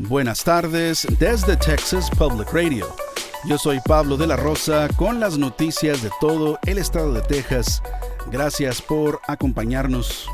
Buenas 0.00 0.44
tardes 0.44 1.08
desde 1.18 1.56
Texas 1.56 2.08
Public 2.16 2.52
Radio. 2.52 2.86
Yo 3.48 3.58
soy 3.58 3.80
Pablo 3.84 4.16
de 4.16 4.28
la 4.28 4.36
Rosa 4.36 4.86
con 4.96 5.18
las 5.18 5.38
noticias 5.38 6.04
de 6.04 6.10
todo 6.20 6.56
el 6.66 6.78
estado 6.78 7.12
de 7.12 7.20
Texas. 7.22 7.82
Gracias 8.30 8.80
por 8.80 9.20
acompañarnos. 9.26 10.28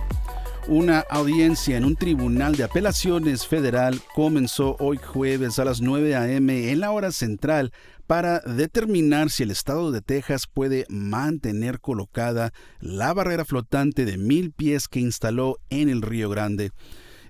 Una 0.68 1.00
audiencia 1.08 1.78
en 1.78 1.86
un 1.86 1.96
tribunal 1.96 2.56
de 2.56 2.64
apelaciones 2.64 3.46
federal 3.46 4.02
comenzó 4.14 4.76
hoy 4.80 4.98
jueves 4.98 5.58
a 5.58 5.64
las 5.64 5.80
9 5.80 6.14
a.m. 6.14 6.70
en 6.70 6.80
la 6.80 6.90
hora 6.90 7.10
central 7.10 7.72
para 8.06 8.40
determinar 8.40 9.30
si 9.30 9.44
el 9.44 9.50
estado 9.50 9.92
de 9.92 10.02
Texas 10.02 10.46
puede 10.46 10.84
mantener 10.90 11.80
colocada 11.80 12.52
la 12.80 13.14
barrera 13.14 13.46
flotante 13.46 14.04
de 14.04 14.18
mil 14.18 14.52
pies 14.52 14.88
que 14.88 15.00
instaló 15.00 15.58
en 15.70 15.88
el 15.88 16.02
Río 16.02 16.28
Grande. 16.28 16.70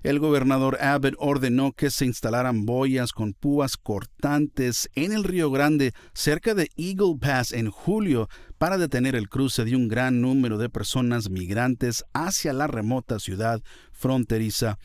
El 0.05 0.19
gobernador 0.19 0.77
Abbott 0.81 1.15
ordenó 1.17 1.71
que 1.71 1.89
se 1.89 2.05
instalaran 2.05 2.67
boyas 2.67 3.11
con 3.11 3.33
púas 3.33 3.75
cortantes 3.75 4.87
en 4.93 5.11
el 5.11 5.23
Río 5.23 5.49
Grande 5.49 5.93
cerca 6.13 6.53
de 6.53 6.69
Eagle 6.77 7.15
Pass 7.19 7.51
en 7.51 7.71
julio 7.71 8.29
para 8.59 8.77
detener 8.77 9.15
el 9.15 9.29
cruce 9.29 9.65
de 9.65 9.75
un 9.75 9.87
gran 9.87 10.21
número 10.21 10.59
de 10.59 10.69
personas 10.69 11.31
migrantes 11.31 12.03
hacia 12.13 12.53
la 12.53 12.67
remota 12.67 13.17
ciudad 13.17 13.63
fronteriza. 13.93 14.77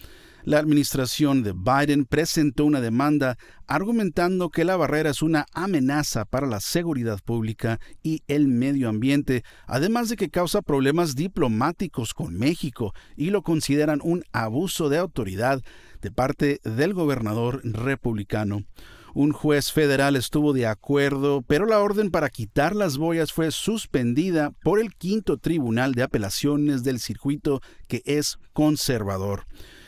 La 0.44 0.58
administración 0.58 1.42
de 1.42 1.52
Biden 1.52 2.06
presentó 2.06 2.64
una 2.64 2.80
demanda 2.80 3.36
argumentando 3.66 4.48
que 4.48 4.64
la 4.64 4.76
barrera 4.76 5.10
es 5.10 5.20
una 5.20 5.44
amenaza 5.52 6.24
para 6.24 6.46
la 6.46 6.60
seguridad 6.60 7.20
pública 7.22 7.78
y 8.02 8.22
el 8.26 8.48
medio 8.48 8.88
ambiente, 8.88 9.44
además 9.66 10.08
de 10.08 10.16
que 10.16 10.30
causa 10.30 10.62
problemas 10.62 11.14
diplomáticos 11.14 12.14
con 12.14 12.38
México 12.38 12.94
y 13.16 13.30
lo 13.30 13.42
consideran 13.42 14.00
un 14.02 14.24
abuso 14.32 14.88
de 14.88 14.96
autoridad 14.96 15.62
de 16.00 16.10
parte 16.10 16.60
del 16.64 16.94
gobernador 16.94 17.60
republicano. 17.62 18.64
Un 19.12 19.32
juez 19.32 19.72
federal 19.72 20.16
estuvo 20.16 20.52
de 20.52 20.66
acuerdo, 20.66 21.42
pero 21.42 21.66
la 21.66 21.80
orden 21.80 22.10
para 22.10 22.30
quitar 22.30 22.74
las 22.74 22.96
boyas 22.96 23.32
fue 23.32 23.50
suspendida 23.50 24.52
por 24.62 24.80
el 24.80 24.94
quinto 24.94 25.36
tribunal 25.36 25.94
de 25.94 26.04
apelaciones 26.04 26.82
del 26.82 26.98
circuito 26.98 27.60
que 27.88 28.02
es 28.06 28.38
conservador 28.54 29.44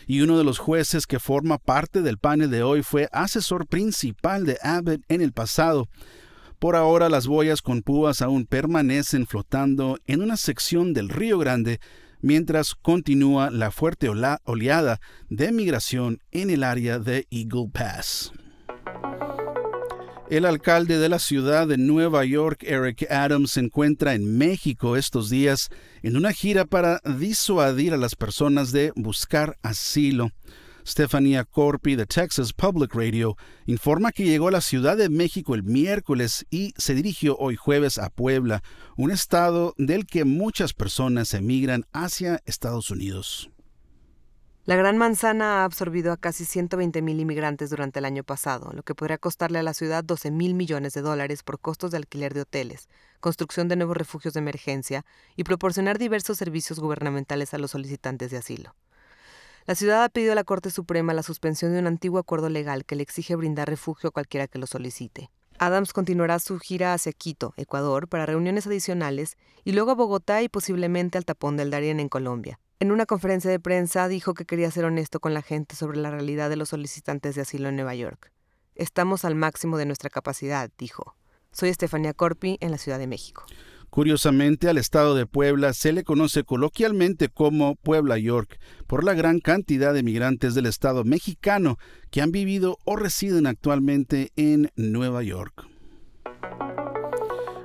y 0.06 0.20
uno 0.20 0.38
de 0.38 0.44
los 0.44 0.58
jueces 0.58 1.06
que 1.06 1.20
forma 1.20 1.58
parte 1.58 2.02
del 2.02 2.18
panel 2.18 2.50
de 2.50 2.62
hoy 2.62 2.82
fue 2.82 3.08
asesor 3.12 3.66
principal 3.66 4.46
de 4.46 4.58
Abbott 4.62 5.02
en 5.08 5.20
el 5.20 5.32
pasado. 5.32 5.88
Por 6.58 6.76
ahora 6.76 7.08
las 7.08 7.26
boyas 7.26 7.60
con 7.60 7.82
púas 7.82 8.22
aún 8.22 8.46
permanecen 8.46 9.26
flotando 9.26 9.98
en 10.06 10.22
una 10.22 10.36
sección 10.36 10.92
del 10.92 11.08
Río 11.08 11.38
Grande 11.38 11.80
mientras 12.20 12.74
continúa 12.74 13.50
la 13.50 13.70
fuerte 13.70 14.08
oleada 14.08 15.00
de 15.28 15.52
migración 15.52 16.20
en 16.30 16.50
el 16.50 16.62
área 16.62 16.98
de 16.98 17.26
Eagle 17.30 17.68
Pass. 17.72 18.32
El 20.32 20.46
alcalde 20.46 20.96
de 20.96 21.10
la 21.10 21.18
ciudad 21.18 21.68
de 21.68 21.76
Nueva 21.76 22.24
York, 22.24 22.64
Eric 22.66 23.06
Adams, 23.10 23.52
se 23.52 23.60
encuentra 23.60 24.14
en 24.14 24.38
México 24.38 24.96
estos 24.96 25.28
días 25.28 25.68
en 26.02 26.16
una 26.16 26.32
gira 26.32 26.64
para 26.64 27.02
disuadir 27.18 27.92
a 27.92 27.98
las 27.98 28.16
personas 28.16 28.72
de 28.72 28.94
buscar 28.96 29.58
asilo. 29.60 30.30
Stefania 30.86 31.44
Corpi 31.44 31.96
de 31.96 32.06
Texas 32.06 32.54
Public 32.54 32.94
Radio 32.94 33.36
informa 33.66 34.10
que 34.10 34.24
llegó 34.24 34.48
a 34.48 34.52
la 34.52 34.62
Ciudad 34.62 34.96
de 34.96 35.10
México 35.10 35.54
el 35.54 35.64
miércoles 35.64 36.46
y 36.48 36.72
se 36.78 36.94
dirigió 36.94 37.36
hoy 37.36 37.56
jueves 37.56 37.98
a 37.98 38.08
Puebla, 38.08 38.62
un 38.96 39.10
estado 39.10 39.74
del 39.76 40.06
que 40.06 40.24
muchas 40.24 40.72
personas 40.72 41.34
emigran 41.34 41.84
hacia 41.92 42.40
Estados 42.46 42.90
Unidos. 42.90 43.50
La 44.64 44.76
Gran 44.76 44.96
Manzana 44.96 45.62
ha 45.62 45.64
absorbido 45.64 46.12
a 46.12 46.16
casi 46.16 46.44
120 46.44 47.02
mil 47.02 47.18
inmigrantes 47.18 47.70
durante 47.70 47.98
el 47.98 48.04
año 48.04 48.22
pasado, 48.22 48.70
lo 48.72 48.84
que 48.84 48.94
podría 48.94 49.18
costarle 49.18 49.58
a 49.58 49.64
la 49.64 49.74
ciudad 49.74 50.04
12 50.04 50.30
mil 50.30 50.54
millones 50.54 50.94
de 50.94 51.02
dólares 51.02 51.42
por 51.42 51.58
costos 51.58 51.90
de 51.90 51.96
alquiler 51.96 52.32
de 52.32 52.42
hoteles, 52.42 52.88
construcción 53.18 53.66
de 53.66 53.74
nuevos 53.74 53.96
refugios 53.96 54.34
de 54.34 54.38
emergencia 54.38 55.04
y 55.34 55.42
proporcionar 55.42 55.98
diversos 55.98 56.38
servicios 56.38 56.78
gubernamentales 56.78 57.54
a 57.54 57.58
los 57.58 57.72
solicitantes 57.72 58.30
de 58.30 58.36
asilo. 58.36 58.76
La 59.66 59.74
ciudad 59.74 60.04
ha 60.04 60.08
pedido 60.08 60.30
a 60.30 60.36
la 60.36 60.44
Corte 60.44 60.70
Suprema 60.70 61.12
la 61.12 61.24
suspensión 61.24 61.72
de 61.72 61.80
un 61.80 61.88
antiguo 61.88 62.20
acuerdo 62.20 62.48
legal 62.48 62.84
que 62.84 62.94
le 62.94 63.02
exige 63.02 63.34
brindar 63.34 63.68
refugio 63.68 64.10
a 64.10 64.12
cualquiera 64.12 64.46
que 64.46 64.60
lo 64.60 64.68
solicite. 64.68 65.32
Adams 65.58 65.92
continuará 65.92 66.38
su 66.38 66.60
gira 66.60 66.94
hacia 66.94 67.12
Quito, 67.12 67.52
Ecuador, 67.56 68.06
para 68.06 68.26
reuniones 68.26 68.68
adicionales 68.68 69.36
y 69.64 69.72
luego 69.72 69.90
a 69.90 69.94
Bogotá 69.94 70.40
y 70.42 70.48
posiblemente 70.48 71.18
al 71.18 71.24
Tapón 71.24 71.56
del 71.56 71.70
Darién 71.70 71.98
en 71.98 72.08
Colombia, 72.08 72.60
en 72.82 72.90
una 72.90 73.06
conferencia 73.06 73.48
de 73.48 73.60
prensa 73.60 74.08
dijo 74.08 74.34
que 74.34 74.44
quería 74.44 74.68
ser 74.72 74.84
honesto 74.84 75.20
con 75.20 75.34
la 75.34 75.42
gente 75.42 75.76
sobre 75.76 75.98
la 75.98 76.10
realidad 76.10 76.50
de 76.50 76.56
los 76.56 76.70
solicitantes 76.70 77.36
de 77.36 77.42
asilo 77.42 77.68
en 77.68 77.76
Nueva 77.76 77.94
York. 77.94 78.32
Estamos 78.74 79.24
al 79.24 79.36
máximo 79.36 79.78
de 79.78 79.86
nuestra 79.86 80.10
capacidad, 80.10 80.68
dijo. 80.76 81.14
Soy 81.52 81.68
Estefanía 81.68 82.12
Corpi 82.12 82.58
en 82.60 82.72
la 82.72 82.78
Ciudad 82.78 82.98
de 82.98 83.06
México. 83.06 83.44
Curiosamente, 83.88 84.68
al 84.68 84.78
estado 84.78 85.14
de 85.14 85.26
Puebla 85.26 85.74
se 85.74 85.92
le 85.92 86.02
conoce 86.02 86.42
coloquialmente 86.42 87.28
como 87.28 87.76
Puebla 87.76 88.18
York 88.18 88.58
por 88.88 89.04
la 89.04 89.14
gran 89.14 89.38
cantidad 89.38 89.94
de 89.94 90.02
migrantes 90.02 90.56
del 90.56 90.66
estado 90.66 91.04
mexicano 91.04 91.76
que 92.10 92.20
han 92.20 92.32
vivido 92.32 92.78
o 92.84 92.96
residen 92.96 93.46
actualmente 93.46 94.32
en 94.34 94.72
Nueva 94.74 95.22
York. 95.22 95.71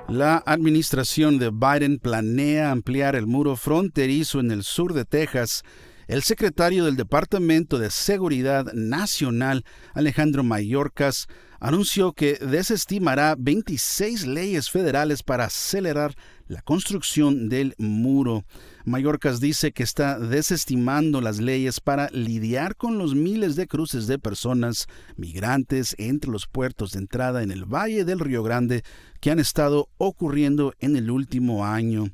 La 0.09 0.41
administración 0.45 1.37
de 1.37 1.49
Biden 1.49 1.99
planea 1.99 2.71
ampliar 2.71 3.17
el 3.17 3.27
muro 3.27 3.57
fronterizo 3.57 4.39
en 4.39 4.51
el 4.51 4.63
sur 4.63 4.93
de 4.93 5.03
Texas. 5.03 5.63
El 6.07 6.23
secretario 6.23 6.85
del 6.85 6.95
Departamento 6.95 7.77
de 7.77 7.91
Seguridad 7.91 8.71
Nacional, 8.71 9.65
Alejandro 9.93 10.45
Mayorkas, 10.45 11.27
anunció 11.59 12.13
que 12.13 12.35
desestimará 12.35 13.35
26 13.37 14.27
leyes 14.27 14.69
federales 14.69 15.23
para 15.23 15.45
acelerar 15.45 16.15
la 16.47 16.61
construcción 16.61 17.49
del 17.49 17.75
muro. 17.77 18.45
Mallorcas 18.85 19.39
dice 19.39 19.71
que 19.71 19.83
está 19.83 20.17
desestimando 20.17 21.21
las 21.21 21.39
leyes 21.39 21.79
para 21.81 22.09
lidiar 22.11 22.75
con 22.75 22.97
los 22.97 23.15
miles 23.15 23.55
de 23.55 23.67
cruces 23.67 24.07
de 24.07 24.19
personas 24.19 24.87
migrantes 25.17 25.95
entre 25.97 26.31
los 26.31 26.47
puertos 26.47 26.91
de 26.91 26.99
entrada 26.99 27.43
en 27.43 27.51
el 27.51 27.65
Valle 27.65 28.05
del 28.05 28.19
Río 28.19 28.43
Grande 28.43 28.83
que 29.19 29.31
han 29.31 29.39
estado 29.39 29.89
ocurriendo 29.97 30.73
en 30.79 30.95
el 30.95 31.11
último 31.11 31.65
año. 31.65 32.11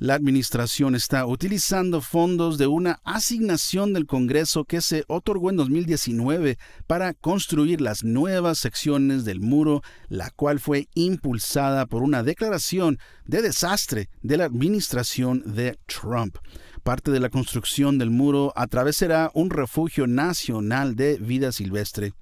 La 0.00 0.14
administración 0.14 0.94
está 0.94 1.26
utilizando 1.26 2.00
fondos 2.00 2.56
de 2.56 2.66
una 2.66 3.02
asignación 3.04 3.92
del 3.92 4.06
Congreso 4.06 4.64
que 4.64 4.80
se 4.80 5.04
otorgó 5.08 5.50
en 5.50 5.58
2019 5.58 6.56
para 6.86 7.12
construir 7.12 7.82
las 7.82 8.02
nuevas 8.02 8.56
secciones 8.56 9.26
del 9.26 9.40
muro, 9.40 9.82
la 10.08 10.30
cual 10.30 10.58
fue 10.58 10.88
impulsada 10.94 11.84
por 11.84 12.02
una 12.02 12.22
declaración 12.22 12.98
de 13.26 13.42
desastre 13.42 14.08
de 14.22 14.38
la 14.38 14.46
administración 14.46 15.42
de 15.54 15.78
Trump. 15.84 16.38
Parte 16.82 17.10
de 17.10 17.20
la 17.20 17.28
construcción 17.28 17.98
del 17.98 18.08
muro 18.08 18.54
atravesará 18.56 19.30
un 19.34 19.50
refugio 19.50 20.06
nacional 20.06 20.96
de 20.96 21.18
vida 21.18 21.52
silvestre. 21.52 22.14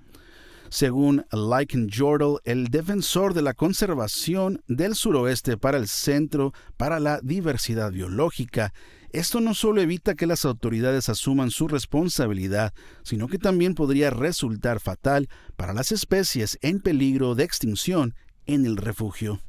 Según 0.71 1.25
Lycan 1.33 1.89
Jordal, 1.89 2.41
el 2.45 2.69
defensor 2.69 3.33
de 3.33 3.41
la 3.41 3.55
conservación 3.55 4.63
del 4.69 4.95
suroeste 4.95 5.57
para 5.57 5.79
el 5.79 5.89
Centro 5.89 6.53
para 6.77 7.01
la 7.01 7.21
Diversidad 7.23 7.91
Biológica, 7.91 8.75
esto 9.11 9.41
no 9.41 9.55
solo 9.55 9.81
evita 9.81 10.15
que 10.15 10.27
las 10.27 10.45
autoridades 10.45 11.09
asuman 11.09 11.51
su 11.51 11.69
responsabilidad, 11.69 12.75
sino 13.03 13.29
que 13.29 13.39
también 13.39 13.75
podría 13.75 14.11
resultar 14.11 14.81
fatal 14.81 15.29
para 15.57 15.73
las 15.73 15.91
especies 15.91 16.59
en 16.61 16.81
peligro 16.81 17.35
de 17.35 17.45
extinción 17.45 18.15
en 18.45 18.67
el 18.67 18.77
refugio. 18.77 19.41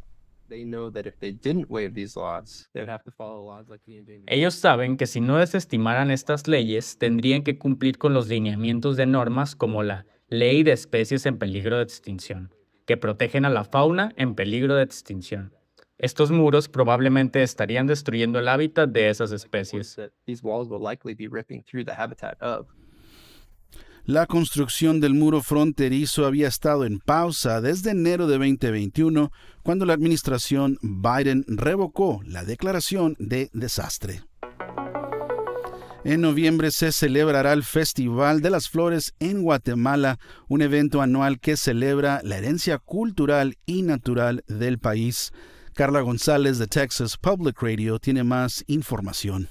Ellos 4.27 4.53
saben 4.55 4.97
que 4.97 5.05
si 5.05 5.19
no 5.21 5.37
desestimaran 5.37 6.11
estas 6.11 6.47
leyes, 6.47 6.97
tendrían 6.97 7.43
que 7.43 7.59
cumplir 7.59 7.97
con 7.97 8.13
los 8.13 8.29
lineamientos 8.29 8.95
de 8.95 9.05
normas 9.05 9.55
como 9.55 9.83
la 9.83 10.05
Ley 10.29 10.61
de 10.61 10.73
especies 10.73 11.25
en 11.25 11.39
peligro 11.39 11.77
de 11.77 11.83
extinción, 11.83 12.53
que 12.85 12.97
protegen 12.97 13.45
a 13.45 13.49
la 13.49 13.63
fauna 13.63 14.13
en 14.15 14.35
peligro 14.35 14.75
de 14.75 14.83
extinción. 14.83 15.53
Estos 15.97 16.29
muros 16.29 16.69
probablemente 16.69 17.41
estarían 17.41 17.87
destruyendo 17.87 18.37
el 18.37 18.47
hábitat 18.47 18.89
de 18.89 19.09
esas 19.09 19.31
especies. 19.31 19.99
La 24.05 24.27
construcción 24.27 25.01
del 25.01 25.13
muro 25.13 25.41
fronterizo 25.41 26.25
había 26.25 26.47
estado 26.47 26.85
en 26.85 26.99
pausa 26.99 27.59
desde 27.59 27.91
enero 27.91 28.27
de 28.27 28.37
2021, 28.37 29.31
cuando 29.63 29.85
la 29.85 29.93
administración 29.93 30.77
Biden 30.81 31.43
revocó 31.47 32.21
la 32.23 32.43
declaración 32.43 33.15
de 33.17 33.49
desastre. 33.53 34.21
En 36.05 36.21
noviembre 36.21 36.71
se 36.71 36.93
celebrará 36.93 37.51
el 37.51 37.63
Festival 37.63 38.41
de 38.41 38.49
las 38.49 38.69
Flores 38.69 39.13
en 39.19 39.41
Guatemala, 39.41 40.17
un 40.47 40.61
evento 40.61 41.01
anual 41.01 41.39
que 41.41 41.57
celebra 41.57 42.21
la 42.23 42.37
herencia 42.37 42.77
cultural 42.77 43.57
y 43.65 43.81
natural 43.81 44.43
del 44.47 44.79
país. 44.79 45.33
Carla 45.73 45.99
González 45.99 46.57
de 46.57 46.67
Texas 46.67 47.17
Public 47.17 47.61
Radio 47.61 47.99
tiene 47.99 48.23
más 48.23 48.63
información. 48.67 49.49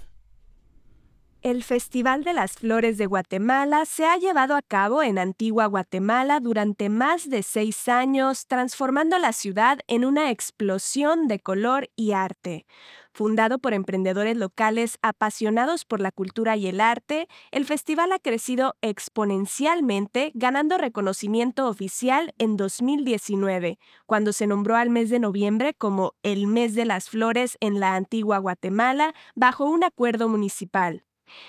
El 1.40 1.62
Festival 1.62 2.24
de 2.24 2.32
las 2.32 2.54
Flores 2.54 2.98
de 2.98 3.06
Guatemala 3.06 3.84
se 3.84 4.04
ha 4.04 4.16
llevado 4.16 4.56
a 4.56 4.62
cabo 4.62 5.04
en 5.04 5.18
Antigua 5.18 5.66
Guatemala 5.66 6.40
durante 6.40 6.88
más 6.88 7.30
de 7.30 7.44
seis 7.44 7.88
años, 7.88 8.48
transformando 8.48 9.18
la 9.18 9.32
ciudad 9.32 9.78
en 9.86 10.04
una 10.04 10.32
explosión 10.32 11.28
de 11.28 11.38
color 11.38 11.90
y 11.94 12.10
arte. 12.10 12.66
Fundado 13.12 13.60
por 13.60 13.72
emprendedores 13.72 14.36
locales 14.36 14.98
apasionados 15.00 15.84
por 15.84 16.00
la 16.00 16.10
cultura 16.10 16.56
y 16.56 16.66
el 16.66 16.80
arte, 16.80 17.28
el 17.52 17.64
festival 17.64 18.10
ha 18.10 18.18
crecido 18.18 18.74
exponencialmente, 18.82 20.32
ganando 20.34 20.76
reconocimiento 20.76 21.68
oficial 21.68 22.34
en 22.38 22.56
2019, 22.56 23.78
cuando 24.06 24.32
se 24.32 24.48
nombró 24.48 24.74
al 24.74 24.90
mes 24.90 25.08
de 25.08 25.20
noviembre 25.20 25.72
como 25.74 26.14
el 26.24 26.48
Mes 26.48 26.74
de 26.74 26.84
las 26.84 27.08
Flores 27.08 27.56
en 27.60 27.78
la 27.78 27.94
Antigua 27.94 28.38
Guatemala 28.38 29.14
bajo 29.36 29.66
un 29.66 29.84
acuerdo 29.84 30.28
municipal. 30.28 31.04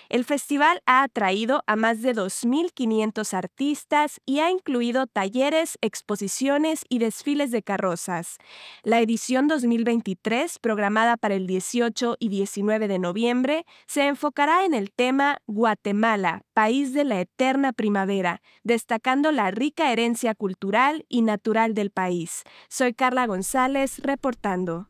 El 0.09 0.25
festival 0.25 0.81
ha 0.85 1.03
atraído 1.03 1.63
a 1.67 1.75
más 1.75 2.01
de 2.01 2.13
2.500 2.13 3.33
artistas 3.33 4.19
y 4.25 4.39
ha 4.39 4.51
incluido 4.51 5.07
talleres, 5.07 5.77
exposiciones 5.81 6.85
y 6.89 6.99
desfiles 6.99 7.51
de 7.51 7.63
carrozas. 7.63 8.37
La 8.83 8.99
edición 8.99 9.47
2023, 9.47 10.59
programada 10.59 11.17
para 11.17 11.35
el 11.35 11.47
18 11.47 12.17
y 12.19 12.29
19 12.29 12.87
de 12.87 12.99
noviembre, 12.99 13.65
se 13.87 14.07
enfocará 14.07 14.65
en 14.65 14.73
el 14.73 14.91
tema 14.91 15.37
Guatemala, 15.47 16.43
país 16.53 16.93
de 16.93 17.05
la 17.05 17.21
eterna 17.21 17.73
primavera, 17.73 18.41
destacando 18.63 19.31
la 19.31 19.51
rica 19.51 19.91
herencia 19.91 20.35
cultural 20.35 21.05
y 21.07 21.21
natural 21.21 21.73
del 21.73 21.91
país. 21.91 22.43
Soy 22.67 22.93
Carla 22.93 23.25
González, 23.25 23.99
reportando. 23.99 24.88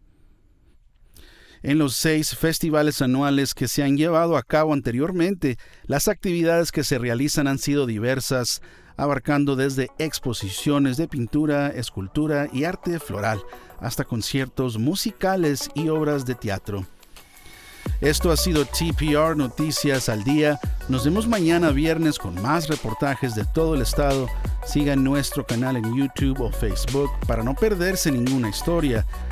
En 1.62 1.78
los 1.78 1.96
seis 1.96 2.36
festivales 2.36 3.02
anuales 3.02 3.54
que 3.54 3.68
se 3.68 3.84
han 3.84 3.98
llevado 3.98 4.38
a 4.38 4.44
cabo 4.44 4.74
anteriormente, 4.74 5.58
las 5.84 6.08
actividades 6.08 6.72
que 6.72 6.86
se 6.86 6.98
realizan 6.98 7.48
han 7.48 7.60
sido 7.60 7.86
diversas, 7.86 8.62
abarcando 8.96 9.58
desde 9.58 9.90
exposiciones 9.98 10.96
de 10.96 11.10
pintura, 11.10 11.68
escultura 11.68 12.48
y 12.54 12.64
arte 12.64 13.00
floral, 13.00 13.42
hasta 13.80 14.06
conciertos 14.06 14.78
musicales 14.78 15.70
y 15.76 15.90
obras 15.90 16.26
de 16.26 16.36
teatro. 16.36 16.86
Esto 18.02 18.32
ha 18.32 18.38
sido 18.38 18.64
TPR 18.64 19.36
Noticias 19.36 20.08
al 20.08 20.24
Día. 20.24 20.58
Nos 20.88 21.04
vemos 21.04 21.28
mañana 21.28 21.72
viernes 21.72 22.18
con 22.18 22.42
más 22.42 22.70
reportajes 22.70 23.36
de 23.36 23.44
todo 23.44 23.76
el 23.76 23.82
estado. 23.82 24.28
Sigan 24.66 25.04
nuestro 25.04 25.46
canal 25.46 25.76
en 25.76 25.94
YouTube 25.94 26.40
o 26.40 26.52
Facebook 26.52 27.10
para 27.28 27.44
no 27.44 27.56
perderse 27.56 28.10
ninguna 28.12 28.50
historia. 28.50 29.06